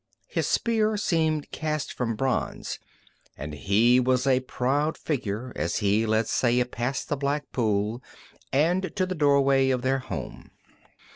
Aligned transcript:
His 0.27 0.47
spear 0.47 0.97
seemed 0.97 1.51
cast 1.51 1.93
from 1.93 2.15
bronze, 2.15 2.79
and 3.37 3.53
he 3.53 3.99
was 3.99 4.25
a 4.25 4.39
proud 4.39 4.97
figure 4.97 5.53
as 5.55 5.75
he 5.77 6.07
led 6.07 6.27
Saya 6.27 6.65
past 6.65 7.07
the 7.07 7.15
black 7.15 7.51
pool 7.51 8.01
and 8.51 8.95
to 8.95 9.05
the 9.05 9.13
doorway 9.13 9.69
of 9.69 9.83
their 9.83 9.99
home. 9.99 10.49